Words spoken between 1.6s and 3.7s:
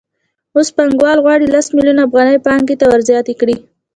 میلیونه افغانۍ پانګې ته ورزیاتې کړي